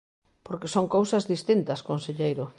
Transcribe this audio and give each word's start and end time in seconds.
Porque 0.45 0.71
son 0.75 0.85
cousas 0.95 1.23
distintas, 1.33 1.85
conselleiro. 1.89 2.45